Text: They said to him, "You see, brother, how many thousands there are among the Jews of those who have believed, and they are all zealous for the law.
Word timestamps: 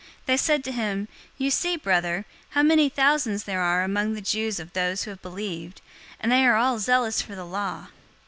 They 0.25 0.35
said 0.35 0.63
to 0.63 0.71
him, 0.71 1.09
"You 1.37 1.51
see, 1.51 1.77
brother, 1.77 2.25
how 2.57 2.63
many 2.63 2.89
thousands 2.89 3.43
there 3.43 3.61
are 3.61 3.83
among 3.83 4.15
the 4.15 4.19
Jews 4.21 4.59
of 4.59 4.73
those 4.73 5.03
who 5.03 5.11
have 5.11 5.21
believed, 5.21 5.79
and 6.19 6.31
they 6.31 6.43
are 6.43 6.55
all 6.55 6.79
zealous 6.79 7.21
for 7.21 7.35
the 7.35 7.45
law. 7.45 7.89